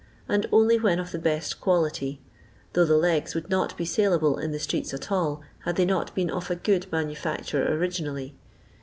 and 0.27 0.47
only 0.51 0.79
when 0.79 0.97
of 0.97 1.11
the 1.11 1.19
best 1.19 1.61
quality, 1.61 2.19
though 2.73 2.83
the 2.85 2.97
legs 2.97 3.35
would 3.35 3.51
not 3.51 3.77
be 3.77 3.85
saleable 3.85 4.39
in 4.39 4.51
the 4.51 4.57
streets 4.57 4.95
at 4.95 5.11
all, 5.11 5.41
had 5.59 5.75
they 5.75 5.85
not 5.85 6.15
been 6.15 6.31
of 6.31 6.49
a 6.49 6.55
good 6.55 6.87
manufacture 6.91 7.71
originally. 7.75 8.33